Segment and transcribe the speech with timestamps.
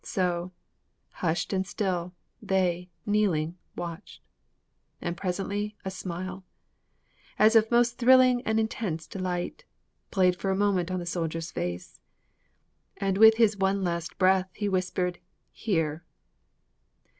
[0.03, 0.51] So,
[1.11, 4.23] hushed and still, They, kneeling, watched.
[4.99, 6.43] And presently a smile,
[7.37, 9.63] As of most thrilling and intense delight,
[10.09, 11.99] Played for a moment on the soldier's face,
[12.97, 15.19] And with his one last breath he whispered
[15.51, 16.03] 'Here!'